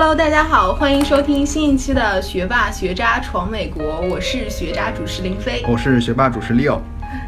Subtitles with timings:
[0.00, 6.78] Hello，大家好，欢迎收听新一期的《学霸学渣闯美国》，我是学渣主持林飞，我是学霸主持 Leo。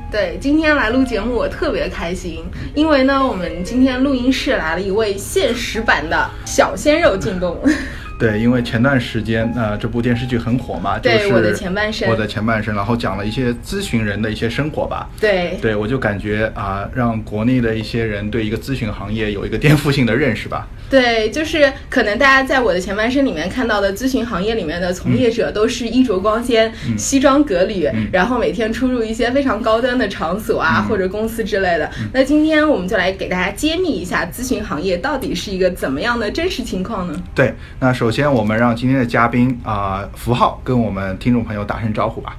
[0.08, 7.58] 对，今天来录节目我特别开心，因为呢，我们今天录音室来了一位现实版的小鲜肉靳东。
[8.20, 15.08] 对，因为前段时间呃这部电视剧很火嘛，就是我的前半生，我的前半生，然后讲了一些咨询人的一些生活吧。
[15.18, 20.68] 对，对我就感觉啊，让国内的一些人对一个咨询行业有一个颠覆性的认识吧。
[20.90, 31.88] 对，就是可能大家在我的前半生里面看到的咨询行业里面的从业者都是衣着光鲜、西装革履，然后每天出入一些非常高端的场所啊或者公司之类的。
[32.12, 37.22] 那今天我们就来给大家揭秘一下咨询行业到底是一个怎么样的真实情况呢？
[37.34, 42.36] 对，那首先我们让今天的嘉宾啊符号跟我们听众朋友打声招呼吧。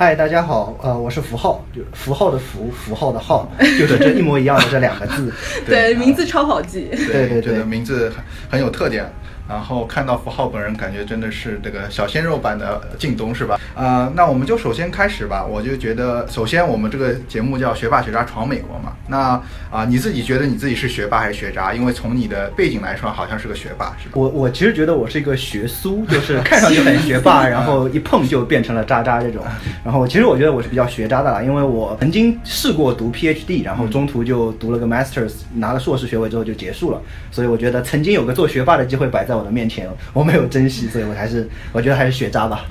[0.00, 3.46] 嗨，大家好，呃，我是符号，就符号的符，符号的号，
[3.78, 5.30] 就是这一模一样的这两个字。
[5.68, 6.88] 对，名字超好记。
[6.90, 9.04] 对对对，名字很很有特点。
[9.50, 13.58] 然后看到符号本人，感觉真的是这个小鲜肉版的靳东，是吧？
[13.74, 15.44] 啊，那我们就首先开始吧。
[15.44, 18.92] 我就觉得，首先我们这个节目叫“学霸学渣闯美国”嘛。
[19.08, 21.74] 那啊，你自己觉得你自己是学霸还是学渣？
[21.74, 24.12] 因为从你的背景来说，好像是个学霸，是吧？
[24.14, 29.42] 我我其实觉得我是一个学苏，就是 看上去很学霸， 然后一碰就变成了渣渣这种。
[29.84, 37.02] 然后其实我觉得我是比较学渣的啦，因为我曾经试过读 PhD，然后中途就读了个 Masters，拿了硕士学位之后就结束了。
[37.32, 42.66] 所以我觉得曾经有个做学霸的机会摆在我的面前，我没有珍惜，所以我还是我觉得还是学渣吧。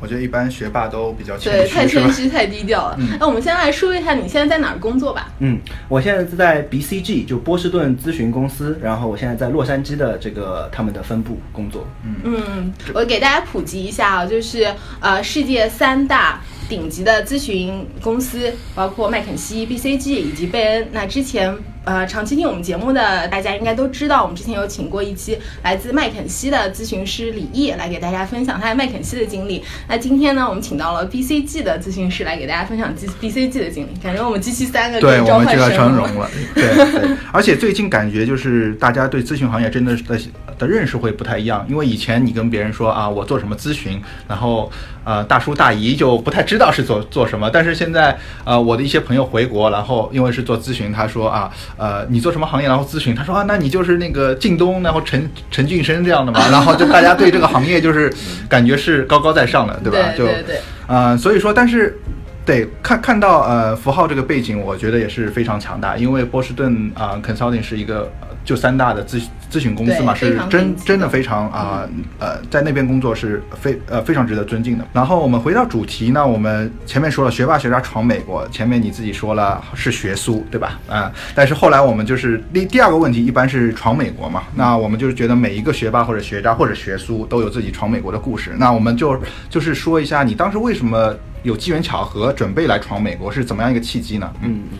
[0.00, 2.96] 我觉得一般学霸都比较谦虚，对，太谦虚太低调了。
[3.18, 5.28] 那我们先来说一下你现在在哪儿工作吧。
[5.40, 11.84] 嗯，我现在是在 BCG，就波士顿咨询公司，然后我现在在洛杉矶的这个他们的分部工作。
[12.04, 16.40] 嗯嗯，我给大家普及一下啊，就是呃世界三大。
[16.68, 20.88] 顶级的咨询公司包括麦肯锡、BCG 以及贝恩。
[20.92, 21.50] 那之前
[21.88, 29.64] 呃长期听我们节目的大家应该都知道，我们之前有请过一期来自麦肯锡的咨询师李毅来给大家分享他在麦肯锡的经历。
[29.88, 33.98] 那今天呢，我们请到了 BCG 的咨询师来给大家分享 BCG 的经历。
[34.02, 36.30] 感觉我们机器三个对，我们就要成容了。
[36.54, 40.20] 对对， 而且最近感觉就是大家对咨询行业真的的
[40.58, 44.70] 的认识会不太一样，因为以前你跟别人说啊，我做什么咨询，然后
[45.08, 46.58] 呃大叔大姨就不太知。
[46.58, 52.66] 道是做做什么，但是现在呃，我的一些朋友回国，然后因为是做咨询，他说啊，呃，你做什么行业？
[52.66, 58.12] 然后咨询，他说啊，那你就是那个靳东，然后陈 陈俊生这样的嘛，然后就大家对这个行业就是
[58.48, 59.98] 感觉是高高在上的，对吧？
[60.16, 60.60] 对对对。
[60.88, 61.96] 呃，所以说，但是
[62.44, 68.10] 对看看到呃符号这个背景，我觉得也是非常强大，因为波士顿啊，consulting 是一个
[68.48, 71.86] 就三大的咨咨询公司嘛，是真真的非常啊
[72.18, 74.84] 呃，在那边工作是非呃非常值得尊敬的。
[74.90, 80.80] 然后我们回到主题，呢我们前面说了学霸学渣闯美国，前面你自己说了是学苏对吧？
[80.88, 84.44] 啊，但是后来我们就是第第二个问题，一般是闯美国嘛。
[84.54, 88.54] 那我们就是觉得每一个学霸或者学渣或者学苏都有自己闯美国的故事。
[88.56, 89.20] 那我们就
[89.50, 94.32] 就是说一下，你当时为什么有机缘巧合准备来闯美国，是怎么样一个契机呢？
[94.42, 94.78] 嗯嗯。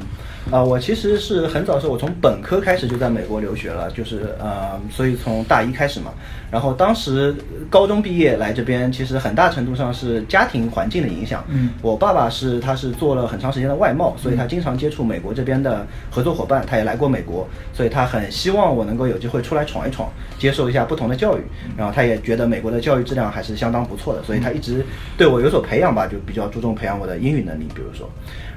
[0.50, 6.12] 啊，我其实是很早时候，我从本科开始就在美国留学了，就是呃，所以从大一开始嘛。
[6.50, 7.34] 然后当时
[7.68, 11.44] 高中毕业来这边，其实很大程度上是家庭环境的影响。
[11.48, 20.08] 嗯，我爸爸是他是做了很长时间的外贸，所以他经常接触美国这边的合作伙伴，他也来过美国，所以他很希望我能够有机会出来闯一闯，
[20.38, 21.40] 接受一下不同的教育。
[21.76, 24.84] 然后他也觉得美国的教育质量还是相当不错的，所以他一直
[25.16, 28.08] 对我有所培养吧，就比较注重培养我的英语能力，比如说。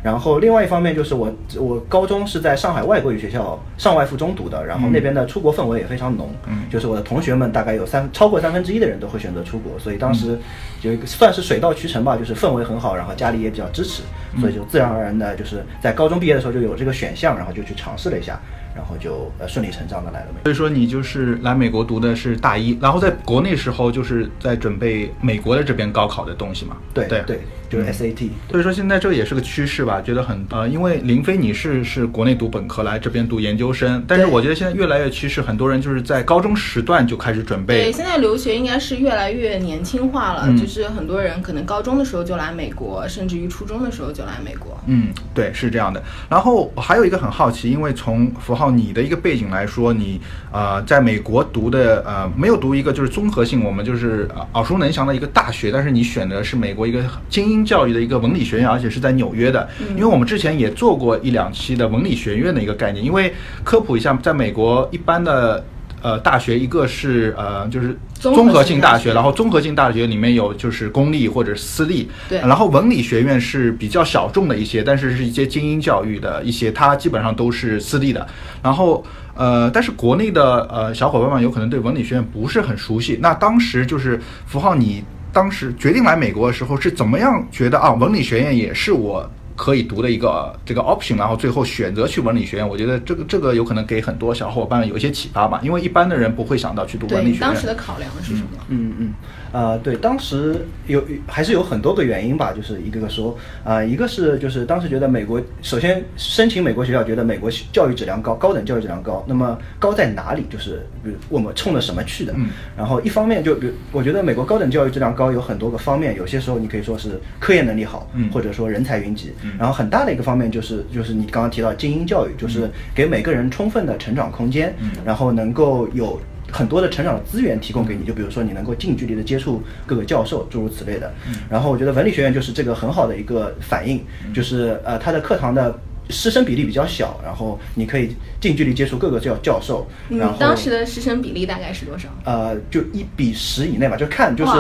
[0.04, 10.38] 然后另外一方面就是我我高中是在上海外国语学校上外附中读的，然后那边的出国氛围也非常浓，嗯，就是我的同学们大概有三超过三分之一的人都会选择出国，所以当时
[10.82, 14.04] 有一个算是水到渠成吧，就是氛围很好，然后家里也比较支持，
[14.40, 18.40] 所以就自然而然的就是在高中毕业的时候就有这个选项，然后就去尝试了一下。
[18.82, 20.28] 然后就呃顺理成章的来了。
[20.44, 26.76] 所以说你就是来美国读的是大一，然后在国内时候就是在准备美国的这边高考的东西嘛？
[26.96, 28.30] 对对对，就是 SAT。
[28.50, 30.02] 所以说现在这也是个趋势吧？
[30.02, 37.84] 觉得很呃，因为林飞你是是国内读本科来这边读研究生，但是我觉得现在越来越趋势，很多人就是在高中时段就开始准备。
[37.84, 44.76] 对，现在留学应该是越来越年轻化了，就是很多人可能高中的时候就来美国，甚至于初中的时候就来美国。
[44.88, 46.02] 嗯，对，是这样的。
[46.28, 48.71] 然后还有一个很好奇，因为从符号。
[48.72, 50.20] 靠你的一个背景来说，你
[50.52, 59.68] 呃在美国读的呃没有读一个就是综合性，我们就是耳熟能详的一个大学，但是你选的是美国一个精英教育的一个文理学院，而且是在纽约的。
[59.90, 63.34] 因为我们之前也做过一两期的文理学院的一个概念，因为
[63.64, 65.64] 科普一下，在美国一般的。
[66.02, 78.28] 呃大学，一个是呃就是综合性大学，然后综合性大学里面有就是公立或者私立，对，然后文理学院是比较小众的一些，但是是一些精英教育的一些，它基本上都是私立的。
[78.62, 79.04] 然后
[79.36, 83.18] 呃，但是国内的呃小伙伴们有可能对文理学院不是很熟悉。
[83.22, 87.94] 那当时就是符号，你当时决定来美国的时候是怎么样觉得啊？
[87.94, 89.30] 文理学院也是我。
[89.62, 97.42] 可以读的一个这个 option，然后最后选择去文理学院，我觉得这个这个有可能给很多小伙伴有一些启发吧，因为一般的人不会想到去读文理学院。
[97.42, 98.48] 当时的考量是什么？
[98.70, 99.14] 嗯嗯。
[99.52, 110.46] 呃，对，当时有还是有很多个原因吧，就是一个个说，啊，一个是就是当时觉得美国首先申请美国学校，觉得美国教育质量高，高等教育质量高，那么高在哪里？
[110.50, 112.34] 就是比如我们冲着什么去的？
[112.38, 126.20] 嗯，然后一方面就比如我觉得美国高等教育质量高有很多个方面，有些时候你可以说是科研能力好，嗯，或者说人才云集，嗯，然后很大的一个方面就是就是你刚刚提到精英教育，就是给每个人充分的成长空间，嗯，然后能够有。
[126.52, 131.12] 很多的成长的资源提供给你，就比如说你能够近距离的接触各个教授，诸如此类的。
[131.50, 134.04] 然后我觉得文理学院就是这个很好的一个反应，
[134.34, 135.80] 就是呃，它的课堂的。
[136.10, 139.88] 师生比例比较小，然后你可以近距离接触各个教教授。
[140.10, 142.10] 然后当时的师生比例大概是多少？
[142.26, 144.52] 呃，就一比十以内吧，就看就是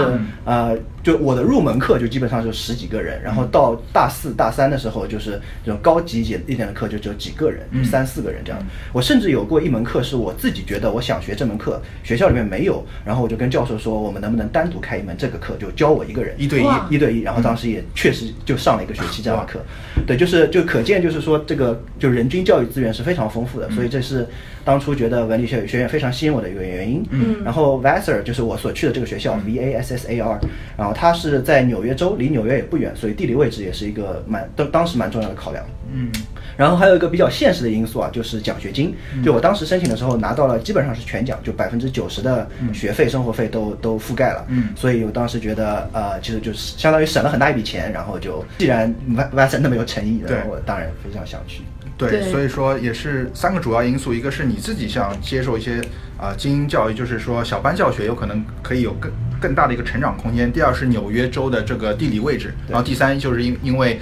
[0.46, 8.60] 呃，就我的入门课就基本上就十几个人，然后到大四大三的时候，就是这种高级一一点的课就只有几个人，三四个人这样。
[8.94, 17.22] 我甚至有过一门课是我自己觉得我想学这门课，学校里面没有，然后我就跟教授说，我们能不能单独开一门这个课，就教我一个人一对一一对一。
[17.22, 19.60] 然后当时也确实就上了一个学期这样的课。
[20.08, 21.42] 对，就是就可见就是说。
[21.52, 24.26] 这个就人均教育资源是非常丰富的，所以这是
[24.64, 27.04] 当初觉得文理学学院非常吸引我的一个原因。
[27.10, 30.40] 嗯，然后 Vassar 就是我所去的这个学校 V A S S A R，
[30.78, 35.66] 然后它是在纽约州，离纽约也不远，所以地理位置也是一个蛮当当时蛮重要的考量。
[35.94, 36.10] 嗯，
[36.56, 38.96] 然后还有一个比较现实的因素啊，就是奖学金。
[39.24, 44.46] 就我当时申请的时候拿到了基本上是全奖，就百分之九十的学费、生活费都都覆盖了。
[44.48, 48.94] 嗯，所以我当时觉得呃，其实就是相当于省了很大一笔钱，然后就既然
[49.36, 51.62] Vassar 那么有诚意，我当然非常想去。
[52.10, 55.82] 对，所以说也是三个主要因素，一个是你自己想接受一些
[56.18, 64.00] 啊精英教育，就是说小班教学有可能可以有更更大的一个成长空间；第二是纽约州的这个地理位置；然后第三就是因因为。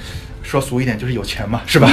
[0.49, 1.87] 说俗一点就是有钱嘛，是吧？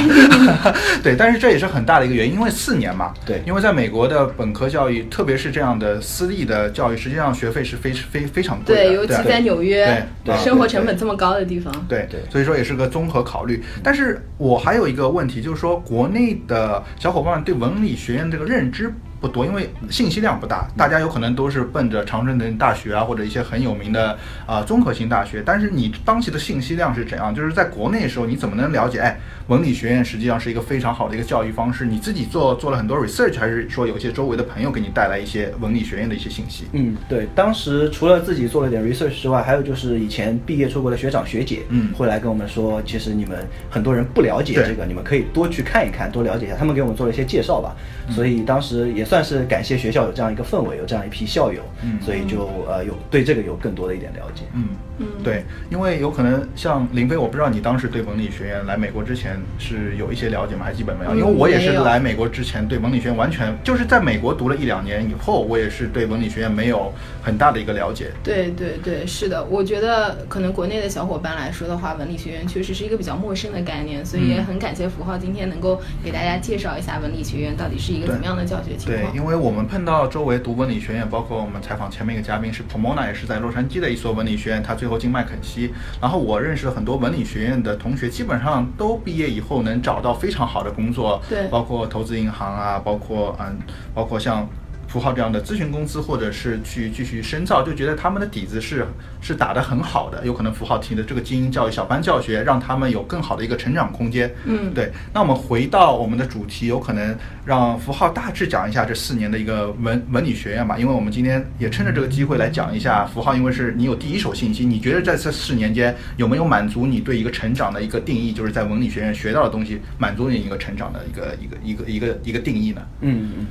[1.03, 3.13] 对，但是这也是很大的一个原因，因为四年嘛。
[3.23, 8.83] 对，因为在美国的本科教育，特别是这样的私立的教育，实际上学费是非非非常贵的。
[8.83, 11.71] 对，尤其在纽约，对生活成本这么高的地方。
[11.87, 13.63] 对对，所以说也是个综合考虑。
[13.83, 18.91] 但是我还有一个问题，就是说国内的小伙伴们对文理学院这个认知。
[19.19, 25.41] 不多，因为信息量不大，大家有可能都是奔着长春藤大学啊，或者一些很有名的啊综合性大学。
[25.45, 27.33] 但是你当期的信息量是怎样？
[27.33, 28.99] 就是在国内的时候，你怎么能了解？
[28.99, 31.85] 哎，文理学院实际上是一个非常好的一个教育方式。
[31.85, 36.65] 你自己做做了很多 research，还是说有一些周围的朋友给你带来一些文理学院的一些信息？
[36.73, 46.55] 嗯，对，当时除了自己做了点 research 之外，还有就是以前毕业出国的学长学姐，嗯，会来跟我们说，其实你们很多人不了解这个，你们可以多去看一看，多了解一下。
[46.55, 47.75] 他们给我们做了一些介绍吧，
[48.09, 54.67] 所以当时也算是感谢学校有这样一个氛围，有这样一批校友，嗯，所以就呃有对这个有更多的一点了解，嗯
[54.99, 60.65] 嗯，对，因为有可能像林飞，我不知道你当时对文理学院来美国之前是有一些了解吗？
[60.65, 61.15] 还基本没有？
[61.15, 66.91] 因为我也是来美国之前对文理学院完全就是在美国读了一两年以后，我也是对文理学院没有
[67.21, 68.11] 很大的一个了解。
[68.23, 78.96] 对对对，是的，我觉得可能国内的小伙伴来说的话，文理学院确实是一个比较陌生的概念，所以也很感谢符号今天能够给大家介绍一下文理学院到底是一个怎么样的教学情况。
[78.97, 85.71] 对，因为我们碰到周围读文理学院，包括我们采访前面一个嘉宾是 Pomona，也是在洛杉矶的一所文理学院，他最后进麦肯锡。
[86.01, 93.57] 然后我认识了很多文理学院的同学，基本上都毕业以后能找到非常好的工作，对，包括投资银行啊，包括嗯，
[93.93, 94.47] 包括像。
[94.87, 98.85] 符号这样的咨询公司，或者是去继续深造，就觉得他们的底子是
[99.21, 100.25] 是打得很好的。
[100.25, 104.33] 有可能符号提的这个精英教育、小班教学，让他们有更好的一个成长空间。
[104.45, 104.91] 嗯，对。
[105.13, 107.15] 那我们回到我们的主题，有可能
[107.45, 110.77] 让符号大致讲一下这四年的一个文文理学院吧。
[110.77, 118.31] 因为我们今天也趁着这个机会来讲一下符号，因为是你有第一手信息，你觉得在这四年间有没有满足你对一个成长的一个定义？
[118.31, 122.81] 就是在文理学院学到的东西，满足你一个成长的一个一个一个一个一个定义呢？
[123.01, 123.47] 嗯嗯。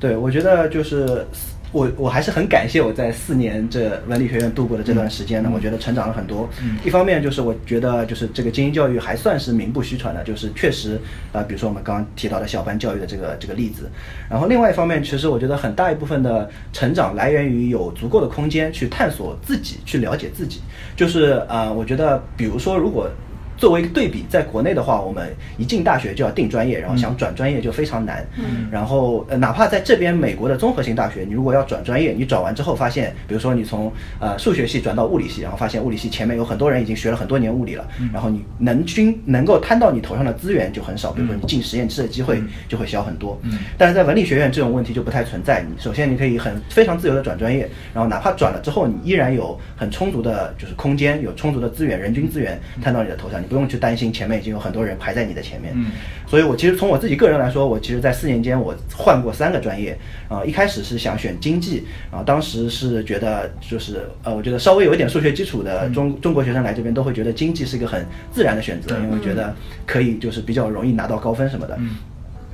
[0.00, 1.26] 对，我觉得就是
[1.72, 5.50] 我，我还是很感谢我在四年这文理学院度过的这段时间呢。
[5.52, 6.48] 我觉得成长了很多。
[6.84, 10.98] 一方面就是我觉得就是这个精英教育还算是名不虚传的，就是确实
[11.32, 13.90] 啊，比如说我们刚刚提到的小班教育的这个这个例子。
[14.30, 20.60] 然后另外一方面，其实我觉得很大一部分的成长来源于有足够的空间去探索自己，去了解自己。
[20.96, 23.10] 就是啊，我觉得比如说如果
[23.58, 28.24] 作为一个对比，在国内的话，我们一进大学就要定专业，然后想转专业就非常难。
[28.38, 28.68] 嗯。
[28.70, 43.36] 然后，呃，哪怕在这边美国的综合性大学，你如果要转专业，你转完之后发现，比如说你从呃数学系转到物理系，然后发现物理系前面有很多人已经学了很多年物理了，然后你能均能够摊到你头上的资源就很少，比如说你进实验室的机会就会小很多。
[43.42, 43.58] 嗯。
[43.76, 45.64] 但是在文理学院这种问题就不太存在。
[45.68, 53.42] 你首先你可以很非常自由的转专业，然后哪怕转了之后，你依然有很充足的就是空间，有充足的资源，人均资源摊到你的头上。
[53.48, 55.86] 不用去担心前面已经有很多人排在你的前面，嗯，
[56.26, 69.54] 所以我其实从我自己个人来说，我其实，在四年间我换过三个专业，啊，一开始是想选经济，啊，当时是觉得就是呃，我觉得稍微有一点数学基础的中中国学生来这边都会觉得经济是一个很自然的选择，因为觉得
[69.86, 71.96] 可以就是比较容易拿到高分什么的，嗯。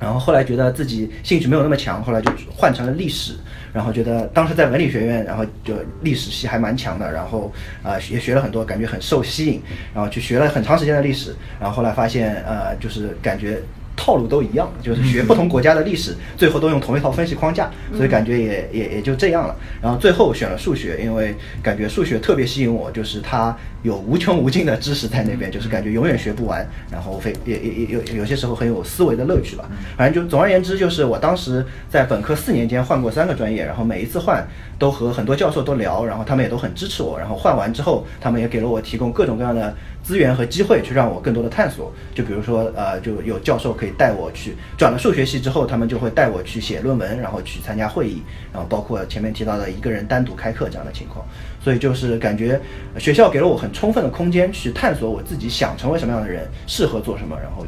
[0.00, 3.34] 然后后来觉得自己兴趣没有那么强，后来就换成了历史。
[3.74, 7.52] 然后觉得当时在文理学院，然后就历史系还蛮强的，然后
[7.82, 9.60] 啊也学了很多，感觉很受吸引。
[9.92, 13.60] 然后去学了很长时间的历史，然后后来发现呃就是感觉。
[13.96, 19.54] 套路都一样，就是学不同国家的历史，最后都用同一套分析框架，所以感觉也也也就这样了。
[19.80, 26.66] 然后最后选了数学，因为感觉数学特别吸引我，就是它有无穷无尽的知识在那边，就是感觉永远学不完。
[26.90, 29.70] 然后非也也也有有些时候很有思维的乐趣吧。
[29.96, 34.44] 反正就总而言之，就是我当时在本科四年间换过三个专业，然后每一次换
[34.78, 37.18] 都和很多教授都聊，然后他们也都很支持我。
[37.18, 39.72] 然后换完之后，他们也给了我提供各种各样的。
[40.04, 48.22] 资源和机会去让我更多的探索，就比如说，呃，就有教授可以带我去转了数学系之后，他们就会带我去写论文，然后去参加会议，
[48.52, 51.24] 然后包括前面提到的一个人单独开课这样的情况。
[51.64, 52.60] 所以就是感觉
[52.98, 57.66] 学校给了我很充分的空间去探索我自己想成为什么样的人，适合做什么，然后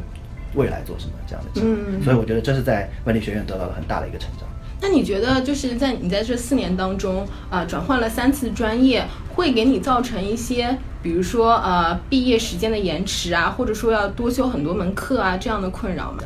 [0.53, 1.61] 未来做什么这样的。
[1.63, 1.99] 嗯。
[2.03, 4.47] 所以我觉得这是在文理学院得到了很大的一个成长。
[4.79, 10.77] 那你觉得就是在你在这四年当中啊，转换了三次专业，会给你造成一些？
[11.01, 16.23] 比如说，呃，毕业时间的延迟啊，或者说要多修很多门课啊，这样的困扰吗？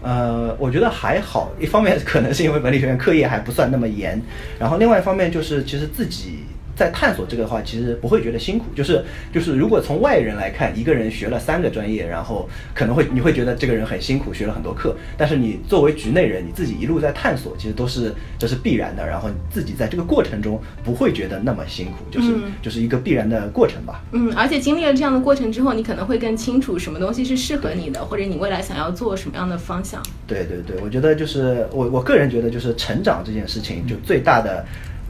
[0.00, 1.52] 呃，我觉得还好。
[1.60, 4.18] 一方面可能是因为文理学院课业还不算那么严，
[4.58, 6.38] 然后另外一方面就是其实自己。
[6.82, 8.64] 在探索这个的话，其实不会觉得辛苦。
[8.74, 14.96] 就是就是，如果从外人来看，一个人学了三个专业，然后可能会你会觉得这个人很辛苦，学了很多课。
[15.16, 19.06] 但是你作为局内人，你自己一路在探索，其实都是这是必然的。
[19.06, 24.02] 然后自己在这个过程中不会觉得那么辛苦，就是就是一个必然的过程吧。
[24.10, 30.02] 嗯，而且经历了这样的过程之后，你可能会更清楚什么东西是适合你的，或者你未来想要做什么样的方向。
[30.26, 34.64] 对对对，我觉得就是我我个人觉得就是成长这件事情，就最大的。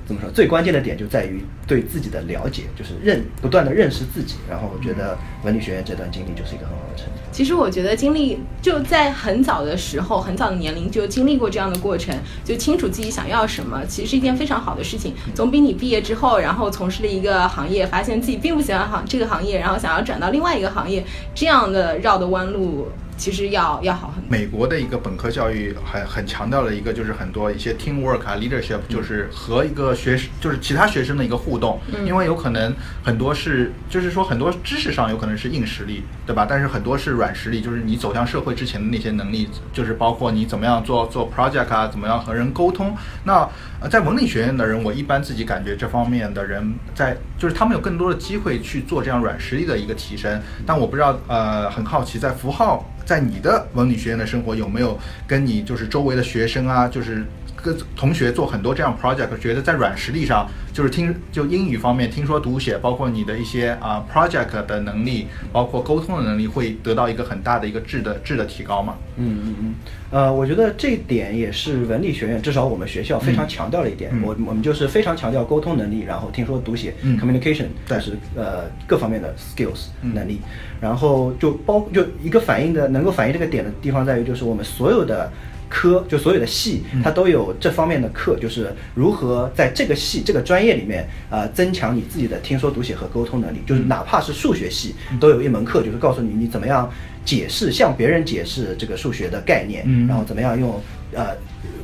[0.07, 0.31] 怎么说？
[0.31, 4.37] 最关键的点就在于对自己的了解，就是认不断的认识自己。
[4.49, 7.15] 然后我觉得文理学院这段经历就是一个很好的成长。
[7.31, 15.15] 其实我觉得经历就在很早的时候，很早的年龄就经历过这样的过程，就清楚自己想要什么，其实是一件非常好的事情。
[15.35, 21.05] 总比你毕业之后，然后从事了一个行业，发现自己并不喜欢行这个行业，然后想要转到另外一个行业，
[21.35, 22.89] 这样的绕的弯路。
[23.17, 24.31] 其实要要好很多。
[24.31, 31.81] 美国的一个本科教育很很强调的一个就是很多一些 team work 啊，leadership，就是和一个学生就是其他学生的一个互动。
[31.95, 32.07] 嗯。
[32.07, 36.47] 因为有可能很多是就是说很多知识上有可能是硬实力，对吧？
[36.49, 42.97] 但是很多是软实力，就是你走向社会之前的那些能力，就是包括你怎么样做做 project 啊，怎么样和人沟通。
[43.25, 43.49] 那
[43.81, 50.41] 呃，在文理学院的人，我一般自己感觉这方面的人在就是他们有更多的机会去做这样软实力的一个提升。
[50.67, 52.89] 但我不知道呃，很好奇在符号。
[53.05, 57.25] 在你的文理学院的生活有没有跟你就是周围的学生啊，就是
[57.63, 68.97] 跟同学做很多这样 project，觉得在软实力上，就是听就英语方面听说读写，包括你的一些啊 project 的能力，包括沟通的能力，会得到一个很大的一个质的质的提高嘛？
[69.17, 69.75] 嗯嗯嗯。
[70.11, 74.13] 呃，我觉得这一点也是文理学院，至少我们学校非常强调的一点。
[74.23, 80.41] 我我们就是非常强调沟通能力，然后听说读写 communication，但是呃各方面的 skills 能力。
[80.81, 85.31] 然后就包就一个反映的能够反映这个点的地方在于，就是我们所有的
[85.73, 93.59] 科就所有的系，它都有这方面的课，就是如何在这个系这个专业里面啊增强你自己的听说读写和沟通能力。
[93.67, 96.93] 就是哪怕是数学系，都有一门课，就是告诉你你怎么样
[97.25, 100.79] 解释向别人解释这个数学的概念，然后怎么样用
[101.15, 101.29] 呃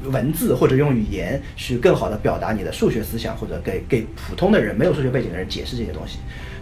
[0.04, 6.18] 文字或者用语言去更好的表达你的数学思想，或者给给普通的人没有数学背景的人解释这些东西。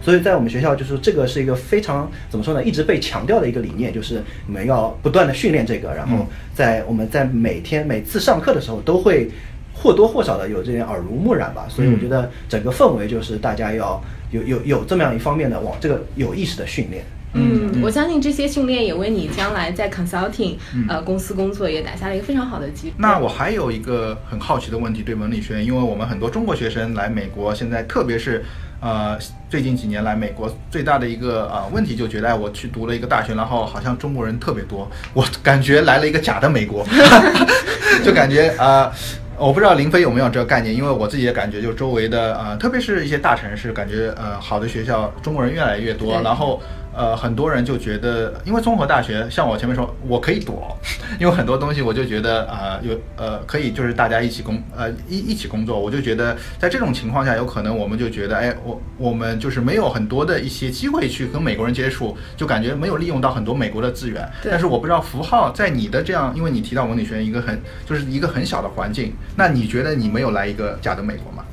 [0.07, 9.29] 所以在我们学校，就是这个是一个非常怎么说呢，一直被强调的一个理念，就是我们要不断的训练这个，然后在我们在每天每次上课的时候，都会
[9.73, 11.65] 或多或少的有这点耳濡目染吧。
[11.67, 17.03] 所以我觉得整个氛围就是大家要有有有这么样一方面的往这个有意识的训练。
[17.33, 20.55] 嗯，我相信这些训练也为你将来在 consulting
[20.87, 22.95] 呃公司工作也打下了一个非常好的基础。
[22.97, 28.45] 那我还有一个很好奇的问题，对文理学院，因为我们很多中国学生来美国，现在特别是
[28.79, 29.17] 呃
[29.49, 36.85] 最近几年来美国最大的一个呃问题，就觉得我去读了一个大学，然后好像中国人特别多，我感觉来了一个假的美国，
[38.03, 38.91] 就感觉啊。
[39.39, 46.59] 我不知道林飞有没有这个概念，因为我自己的感觉，就周围的呃，特别是一些大城市，感觉呃，好的学校中国人越来越多，然后。
[46.97, 50.75] 呃，很多人就觉得，因为综合大学，像我前面说，我可以躲，
[51.21, 64.27] 因为很多东西我就觉得啊，有呃，可以就是大家一起工呃一一起工作，我就觉得在这种情况下，有可能我们就觉得，哎，我我们就是没有很多的一些机会去跟美国人接触，就感觉没有利用到很多美国的资源。
[64.43, 71.43] 但是我不知道符号在你的这样，因为你提到文理学院一个很就是一个很小的环境，那你觉得你没有来一个假的美国吗？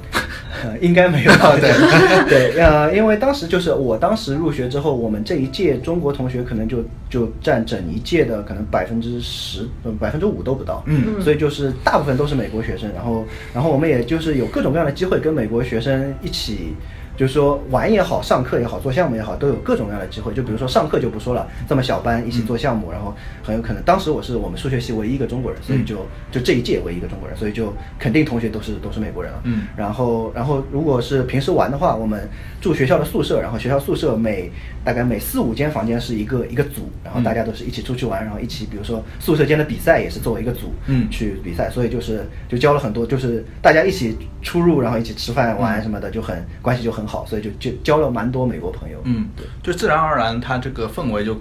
[0.81, 6.79] 应该没有 对对 呃，因为当时就是我当时入学之后，我们这一届中国同学可能就
[7.11, 9.69] 就占整一届的可能百分之十，
[9.99, 16.75] 百分之五都不到，嗯，所以就是大部分都是美国学生，然后然后我们也就是有各种各样的机会跟美国学生一起。
[17.17, 20.35] 就是说玩也好，上课也好，做项目也好，都有各种各样的机会。
[20.35, 29.41] 就比如说上课就不说了，这么小班一起做项目，然后很有可能当时我是我们数学系唯一一个中国人，所以就就这一届唯一一个中国人，所以就肯定同学都是都是美国人了。
[29.45, 32.29] 嗯，然后然后如果是平时玩的话，我们
[32.61, 34.51] 住学校的宿舍，然后学校宿舍每
[34.85, 47.71] 大概每四五间房间是一个一个组，然后大家都是一起出去玩，然后一起比如说宿舍间的比赛也是作为一个组，嗯，去比赛，所以就是就教了很多，就是大家一起出入，然后一起吃饭玩什么的，就很关系就很好，所以就就。
[47.83, 51.41] 交了蛮多美国朋友，嗯，对，就自然而然，他这个氛围就。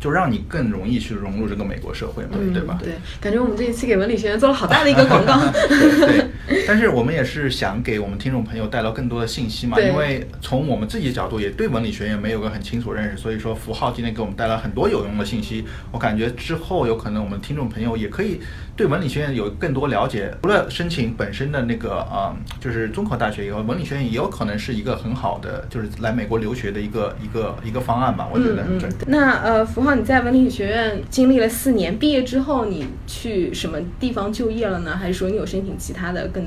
[0.00, 2.78] 就让你更容易去融入这个美国社会嘛，对吧？
[2.80, 5.36] 对，感觉我们这一期给文理学院做了好大的一个广告。
[6.46, 15.64] 对，但是我们也是想给我们听众朋友带来更多的信息嘛，因为从我们自己的角度也对文理学院没有个很清楚认识，所以说符号今天给我们带来很多有用的信息。
[15.90, 18.40] 我感觉之后有可能我们听众朋友也可以
[18.78, 28.28] 对文理学院有更多了解，除了申请本身的那个啊，就是综合大学以后，文理学院也有可能是一个很好的，就是来美国留学的一个一个一个方案吧。
[28.32, 28.64] 我觉得。
[29.08, 29.96] 那呃，符号。
[29.96, 34.96] 你在文理学院经历了四年，毕业之后你去什么地方就业了呢？
[34.96, 36.44] 还是说你有申请其他的更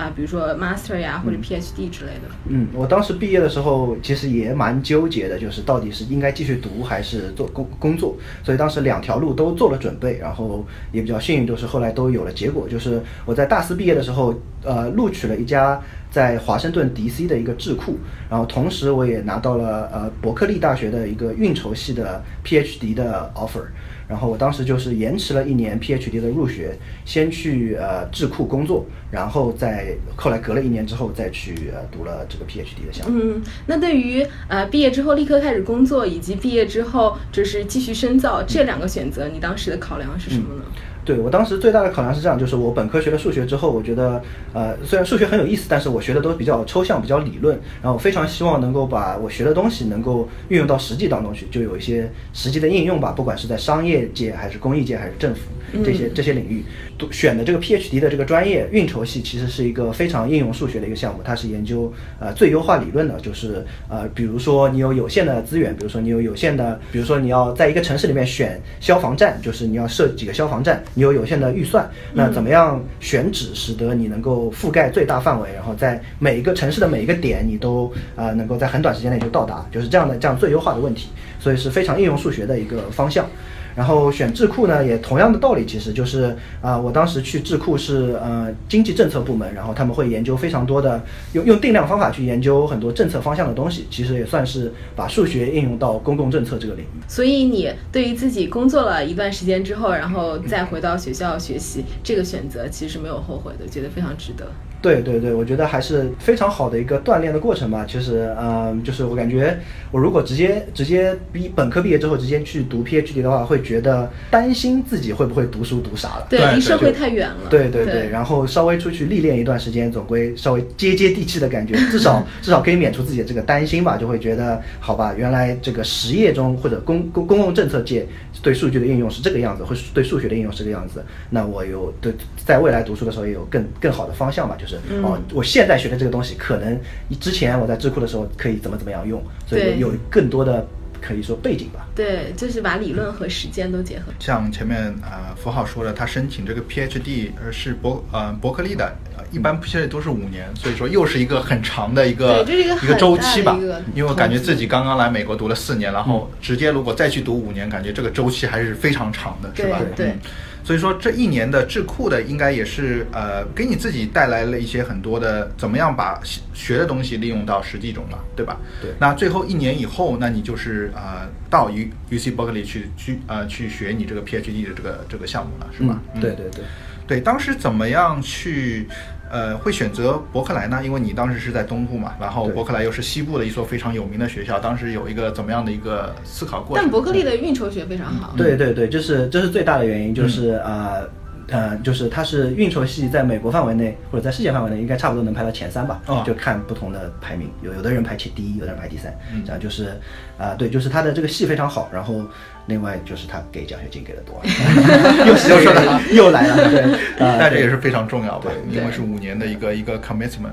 [0.00, 2.28] 啊，比如说 master 呀或者 PhD 之类的？
[2.48, 8.16] 嗯，我当时毕业的时候其实也蛮纠结的，就是到底是应该继续读还是做工工作。
[8.42, 12.66] 所以当时两条路都做了准备，然后也比较幸运，就是后来都有了结果。
[12.66, 14.34] 就是我在大四毕业的时候，
[14.64, 15.78] 呃，录取了一家。
[16.10, 17.28] 在华盛顿 D.C.
[17.28, 17.96] 的一个智库，
[18.28, 22.94] 然后同时我也拿到了呃伯克利大学的一个运筹系的 Ph.D.
[22.94, 23.62] 的 offer，
[24.10, 26.18] 然后我当时就是延迟了一年 Ph.D.
[26.18, 32.84] 的入学，先去呃智库工作，然后再后来隔了一年之后再去呃读了这个 Ph.D.
[32.84, 33.20] 的项目。
[33.22, 40.64] 嗯，那对于呃毕业之后立刻开始工作，以及毕业之后就是继续深造这两个选择，你当时的考量是什么呢？
[41.04, 55.40] 对我当时最大的考量是这样，就是我本科学了数学之后，我觉得，呃，虽然数学很有意思，但是我学的都比较抽象、比较理论，然后我非常希望能够把我学的东西能够运用到实际当中去，就有一些实际的应用吧，不管是在商业界还是公益界还是政府
[55.84, 56.64] 这些这些领域。
[57.10, 81.08] 选的这个 PhD 的这个专业运筹系其实是一个非常应用数学的一个项目，它是研究呃最优化理论的，就是呃比如说你有有限的资源，比如说你有有限的，比如说你要在一个城市里面选消防站，就是你要设几个消防站，你有有限的预算，那怎么样选址使得你能够覆盖最大范围，然后在每一个城市的每一个点你都呃能够在很短时间内就到达，就是这样的这样最优化的问题，
[81.38, 83.26] 所以是非常应用数学的一个方向。
[83.74, 91.02] 然后选智库呢，也同样的道理，其实就是啊，我当时去智库是呃经济政策部门，然后他们会研究非常多的
[91.32, 97.00] 用用定量方法去研究很多政策方向的东西，其实也算是把数学应用到公共政策这个领域。
[97.08, 104.50] 所以你对于自己工作了一段时间之后，然后再回到学校学习，这个选择其实没有后悔的，觉得非常值得。
[104.82, 107.84] 对对对，我觉得还是非常好的一个锻炼的过程吧。
[107.88, 109.58] 其实，嗯，就是我感觉，
[109.90, 116.26] 我如果直接直接毕本科毕业之后直接去读 PhD 的话，会觉得担心自己会不会读书读傻了。
[116.30, 117.48] 对，离社会太远了。
[117.50, 123.98] 对对对，然后稍微出去历练一段时间，总归稍微接接地气的感觉，至少 至少可以免除自己的这个担心吧。
[123.98, 128.06] 就会觉得，好吧，原来这个实业中或者公公公共政策界
[128.42, 131.04] 对数据的应用是这个样子，或对数学的应用是这个样子。
[131.30, 134.76] 那我有对在未来读书的时候也有更更好的方向吧，就是。
[135.02, 136.78] 哦，我现在学的这个东西，可能
[137.20, 140.66] 之前我在智库的时候可以怎么怎么样用，所以有更多的
[141.00, 141.86] 可以说背景吧。
[141.94, 144.12] 对，就是把理论和实践都结合。
[144.18, 148.94] 像前面呃符号说的，他申请这个 PhD 呃是伯呃伯克利的，
[149.30, 152.44] 一般现在都是五年，所以说又是一个很长的一个
[152.82, 153.58] 一个周期吧。
[153.94, 159.80] 因为我感觉自己刚刚来美国读了四年，然后直接如果再去读五年，感觉这个周期还是非常长的，是吧？
[159.96, 160.14] 对。
[160.62, 166.20] 所以说这一年的智库的应该也是呃给你自己带来了一些很多的怎么样把
[166.54, 168.58] 学的东西利用到实际中了，对吧？
[168.80, 168.90] 对。
[168.98, 176.00] 那最后一年以后，那你就是呃到 U U C Berkeley 去去呃去学你这个 PhD 的这个这个项目了，是吧？
[176.20, 176.64] 对对对。
[177.06, 178.86] 对，当时怎么样去？
[179.30, 180.80] 呃，会选择伯克莱呢？
[180.84, 186.84] 因为你当时是在东部嘛，然后伯克莱又是西部的一所非常有名的学校，当时有一个怎么样的一个思考过程？
[186.84, 188.34] 但伯克利的运筹学非常好。
[188.36, 191.08] 对对对，就是这是最大的原因，就是呃。
[191.50, 196.00] 呃，就是它是运筹系，在美国范围内或者在世界范围内，应该差不多能排到前三吧。
[196.24, 199.12] 就看不同的排名，有有的人排前第一，有的人排第三。
[199.44, 200.00] 这样就是，
[200.38, 201.88] 啊，对，就是它的这个戏非常好。
[201.92, 202.24] 然后，
[202.66, 204.40] 另外就是他给奖学金给的多。
[205.26, 210.52] 又又说的又来了，对， 但这也是非常重要吧，因为是五年的一个一个 commitment。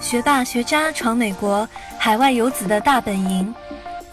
[0.00, 3.54] 学霸学渣闯美国，海外游子的大本营。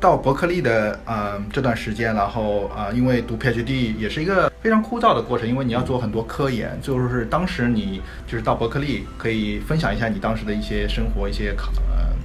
[0.00, 6.78] 到伯克利的呃这段时间，然后呃因为读 PhD 也是一个非常枯燥的过程，因为你要做很多科研。
[6.80, 11.72] 就是当时你就是到伯克利，可以分享一下你当时的一些生活，一些考。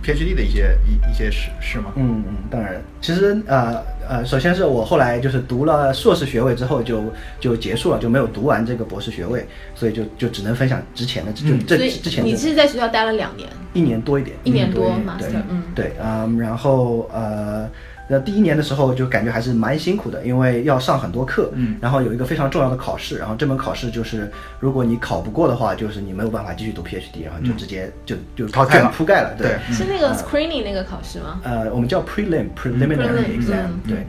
[0.04, 1.94] PhD 的一些一一些事事吗？
[1.96, 7.04] 嗯嗯，当然，其实呃呃，首先是我后来就是读了硕士学位之后就
[7.39, 12.26] 就结束了，就没有读完这个博士学位，所以就就只能分享之前的就这之前。
[12.26, 17.70] 你是在学校待了两年，一年多一点，一年多嘛，对，嗯，对，嗯，然后呃。
[18.08, 31.39] 那第一年的时候就感觉还是蛮辛苦的，因为要上很多课，嗯，然后有一个非常重要的考试，然后这门考试就是如果你考不过的话，就是你没有办法继续读 PhD，然后就直接就就淘汰铺盖了，对，是那个 screening 那个考试吗？
[31.44, 34.06] 呃，我们叫 prelim preliminary exam，对。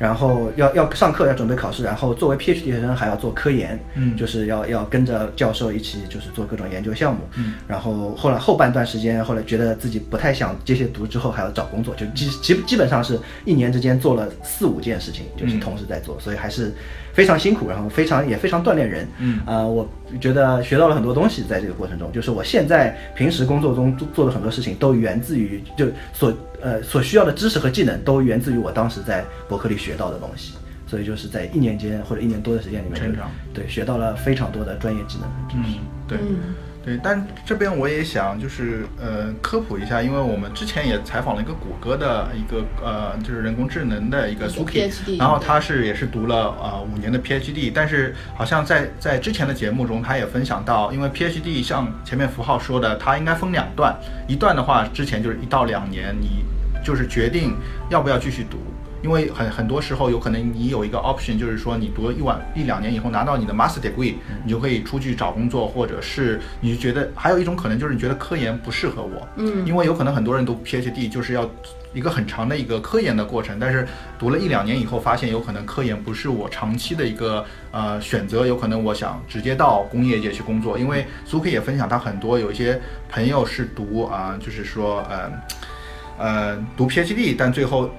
[0.00, 16.72] 然后要要上课，要准备考试，然后作为 PhD 学生还要做科研，嗯，就是要要跟着教授一起就是做各种研究项目，嗯，然后后来后半段时间，后来觉得自己不太想接些读，之后还要找工作，就基基基本上是一年之间做了四五件事情，就是同时在做，所以还是。
[17.12, 19.08] 非常辛苦，然后非常也非常锻炼人。
[19.18, 19.88] 嗯啊，我
[20.20, 30.54] 觉得学到了很多东西，在这个过程中，就是我现在平时工作中做的很多事情，都源自于就所呃所需要的知识和技能，都源自于我当时在伯克利学到的东西。
[30.86, 35.78] 所以就是在一年间或者一年多的时间里面，成长对学到了非常多的专业技能和知识。
[36.94, 37.00] 对。
[37.02, 56.44] 但这边我也想就是呃科普一下，因为我们之前也采访了一个谷歌的一个呃就是人工智能的一个 Suki，然后他是也是读了呃五年的 PhD，但是好像在在之前的节目中他也分享到，因为 PhD 像前面符号说的，它应该分两段，一段的话之前就是一到两年，你
[56.84, 57.56] 就是决定
[57.88, 58.58] 要不要继续读。
[59.02, 71.48] 因为很很多时候有可能你有一个 option，就是说你读了一晚一两年以后拿到你的 master degree，你就可以出去找工作，或者是你觉得还有一种可能就是你觉得科研不适合我，嗯，因为有可能很多人读 PhD 就是要
[71.92, 85.32] 一个很长的一个科研的过程，但是读了一两年以后发现有可能科研不是我长期的一个呃选择，有可能我想直接到工业界去工作，因为苏克也分享他很多有一些朋友是读啊，就是说呃
[86.18, 87.90] 呃读 PhD，但最后。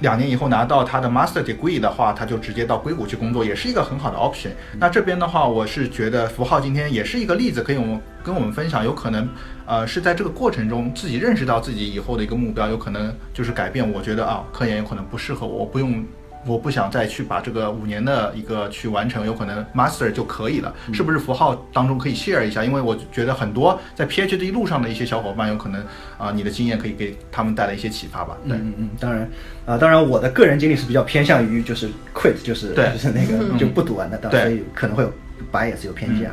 [0.00, 4.50] 两年以后拿到他的 master degree 的话，他就直接到硅谷去工作，也是一个很好的 option。
[4.78, 9.28] 那这边的话，我是觉得符号今天也是一个例子，可以我们跟我们分享，有可能，
[9.64, 13.90] 呃，是在这个过程中自己认识到自己以后的一个目标，有可能就是改变。
[13.92, 16.04] 我觉得啊，科研有可能不适合我，我不用。
[16.46, 21.16] 我不想再去把这个五年的一个去完成，有可能 master 就可以了，是不是？
[21.16, 25.82] 符号当中可以 share 一下，因为我觉得很多在 PhD 路上的一些小伙伴，有可能
[26.18, 28.36] 啊，你的经验可以给他们带来一些启发吧。
[28.46, 29.28] 对嗯嗯，当然，
[29.64, 35.12] 啊，当然我的个人经历是比较偏向于就是 quit，就是就是那个就不读完的，所以可能会有
[35.50, 36.30] bias 有偏见。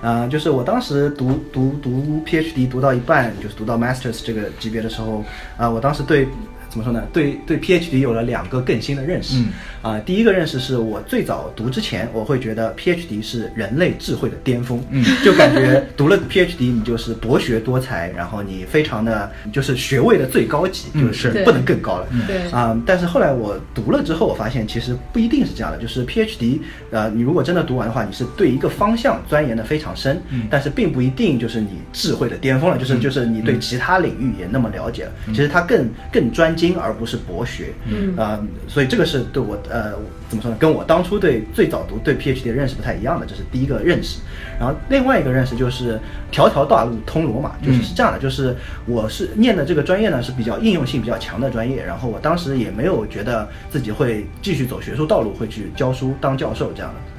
[0.00, 5.24] 啊，就是我当时读读读 PhD 读到一半，就是读到 masters 这个级别的时候，
[5.56, 6.28] 啊，我当时对。
[6.76, 7.08] 怎么说呢？
[7.10, 9.42] 对对，PhD 有了两个更新的认识。
[9.80, 22.08] 啊，第一个认识是我最早读之前，我会觉得 PhD 是人类智慧的巅峰，嗯，就感觉读了 PhD 你就是博学多才，然后你非常的就是学位的最高级，就是不能更高了。
[22.26, 26.58] 对啊，但是后来我读了之后，我发现其实不一定是这样的，就是 PhD，
[26.90, 35.12] 呃，你如果真的读完的话，你是对一个方向钻研的非常深，但是并不一定就是你智慧的巅峰了，就是就是你对其他领域也那么了解了。
[35.28, 37.72] 其实它更更专精，而不是博学。
[37.84, 39.92] 嗯啊，所以这个是对我呃
[40.28, 40.56] 怎么说呢？
[40.58, 44.18] 跟我当初对最早读对 PhD 的认识不太一样的，这是第一个认识。
[44.58, 46.00] 然后另外一个认识就是
[46.30, 57.15] 条条大路通罗马，就是是这样的，就是我是念的这个专业呢是比较应用性比较强的专业，然后我当时也没有觉得自己会继续走学术道路，会去教书当教授这样的。